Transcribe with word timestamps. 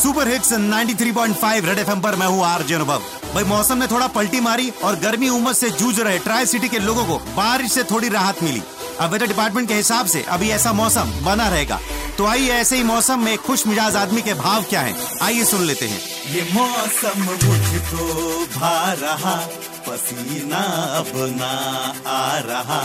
Super 0.00 0.28
hits 0.28 0.52
93.5 0.52 1.64
red 1.64 1.78
FM 1.78 2.00
पर 2.00 2.16
मैं 2.16 2.26
हूँ 2.26 2.44
आरजे 2.44 2.74
अनुभव। 2.74 3.02
भाई, 3.34 3.44
मौसम 3.44 3.78
ने 3.78 3.86
थोड़ा 3.86 4.06
पलटी 4.06 4.40
मारी 4.40 4.72
और 4.84 4.96
गर्मी 4.96 5.28
उमस 5.28 5.58
से 5.58 5.70
जूझ 5.70 6.00
रहे 6.00 6.18
ट्राई 6.18 6.46
सिटी 6.46 6.68
के 6.68 6.78
लोगों 6.78 7.04
को 7.04 7.18
बारिश 7.18 7.72
से 7.72 7.82
थोड़ी 7.82 8.08
राहत 8.08 8.42
मिली। 8.42 8.62
अब 9.00 9.12
वेदर 9.12 9.26
डिपार्टमेंट 9.26 9.68
के 9.68 9.74
हिसाब 9.74 10.06
से 10.06 10.22
अभी 10.22 10.50
ऐसा 10.50 10.72
मौसम 10.72 11.12
बना 11.24 11.48
रहेगा। 11.48 11.80
तो 12.18 12.26
आइए 12.26 12.50
ऐसे 12.50 12.76
ही 12.76 12.84
मौसम 12.84 13.20
में 13.20 13.38
खुश 13.38 13.66
मिजाज 13.66 13.96
आदमी 13.96 14.22
के 14.22 14.34
भाव 14.34 14.62
क्या 14.62 14.80
है? 14.80 14.96
आइए 15.22 15.44
सुन 15.44 15.62
लेते 15.62 15.88
हैं। 15.88 16.00
ये 16.34 16.48
मौसम 16.52 17.22
मुझको 17.22 18.44
भा 18.58 18.92
रहा। 18.92 19.48
पसीना 19.90 20.60
अब 20.98 21.12
ना 21.14 21.52
आ 22.10 22.38
रहा। 22.38 22.82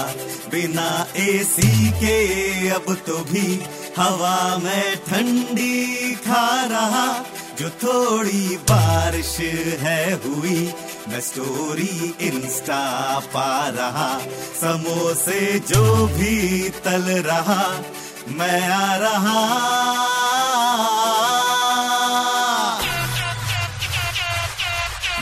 बिना 0.51 1.07
एसी 1.15 1.89
के 1.89 2.69
अब 2.69 2.97
तो 3.07 3.17
भी 3.17 3.61
हवा 3.97 4.57
में 4.57 4.95
ठंडी 4.95 6.13
खा 6.15 6.63
रहा। 6.65 7.25
जो 7.59 7.69
थोड़ी 7.69 8.57
बारिश 8.57 9.37
है 9.81 10.13
हुई, 10.13 10.73
मैं 11.07 11.21
स्टोरी 11.21 12.15
इंस्टा 12.21 13.19
पा 13.19 13.67
रहा। 13.67 14.19
समोसे 14.61 15.59
जो 15.59 16.07
भी 16.07 16.69
तल 16.69 17.01
रहा, 17.01 17.79
मैं 18.27 18.69
आ 18.69 18.95
रहा। 18.95 19.84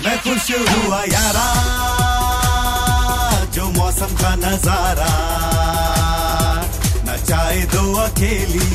मैं 0.05 0.17
खुश 0.19 0.47
हुआ 0.51 0.99
यारा, 1.03 1.47
जो 3.55 3.67
मौसम 3.71 4.15
का 4.21 4.31
नज़ारा। 4.35 5.13
न 7.05 7.17
चाय 7.23 7.61
दो 7.73 7.83
अकेली, 8.01 8.67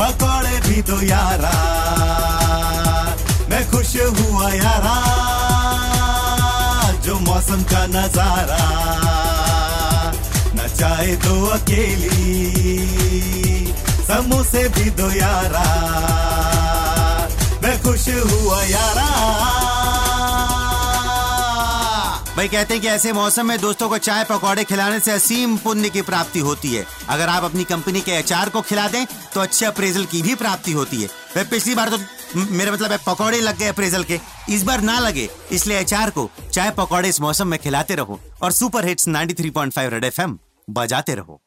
पकौड़े 0.00 0.60
भी 0.68 0.82
दो 0.82 1.00
यारा। 1.02 1.56
मैं 3.50 3.62
खुश 3.70 3.92
हुआ 4.20 4.52
यारा, 4.52 4.96
जो 7.04 7.18
मौसम 7.20 7.62
का 7.72 7.86
नज़ारा। 7.98 8.64
न 10.54 10.68
चाय 10.78 11.16
दो 11.26 11.44
अकेली 11.58 12.22
समोसे 14.06 14.68
भी 14.68 14.90
दो 14.90 15.10
यारा। 15.10 16.21
खुश 17.92 18.08
हुआ 18.08 18.62
यारा। 18.62 19.06
भाई 22.36 22.48
कहते 22.48 22.74
हैं 22.74 22.80
कि 22.82 22.88
ऐसे 22.88 23.12
मौसम 23.12 23.46
में 23.46 23.58
दोस्तों 23.60 23.88
को 23.88 23.98
चाय 23.98 24.24
पकौड़े 24.24 24.64
खिलाने 24.64 25.00
से 25.00 25.10
असीम 25.12 25.56
पुण्य 25.56 25.90
की 25.90 26.02
प्राप्ति 26.02 26.40
होती 26.40 26.74
है। 26.74 26.84
अगर 27.08 27.28
आप 27.28 27.44
अपनी 27.44 27.64
कंपनी 27.64 28.00
के 28.00 28.12
एचआर 28.12 28.48
को 28.48 28.60
खिला 28.62 28.86
दें 28.88 29.04
तो 29.34 29.40
अच्छे 29.40 29.66
अप्रेजल 29.66 30.04
की 30.04 30.22
भी 30.22 30.34
प्राप्ति 30.34 30.72
होती 30.72 31.02
है। 31.02 31.08
भाई 31.34 31.44
पिछली 31.44 31.74
बार 31.74 31.90
तो 31.90 31.98
मेरे 32.36 32.70
मतलब 32.70 32.92
है 32.92 32.98
पकौड़े 33.06 33.40
लग 33.40 33.58
गए 33.58 33.66
अप्रेजल 33.66 34.04
के। 34.04 34.20
इस 34.48 34.62
बार 34.62 34.80
ना 34.80 34.98
लगे, 35.00 35.28
इसलिए 35.52 35.80
एचआर 35.80 36.10
को 36.10 36.30
चाय 36.52 36.70
पकौड़े 36.70 37.08
इस 37.08 37.20
मौसम 37.20 37.48
में 37.48 37.58
खिलाते 37.58 37.94
रहो 37.94 38.20
और 38.42 38.52
सुपर 38.52 38.86
हिट्स 38.86 39.08
93.5 39.08 39.88
रेड 39.88 40.04
एफएम 40.04 40.38
बजाते 40.70 41.14
रहो। 41.14 41.40